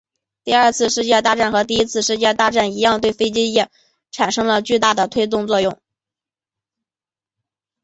[0.43, 3.69] 第二次世界大战和第一次世界大战一样对飞机业
[4.09, 5.79] 产生了巨大的推动作用。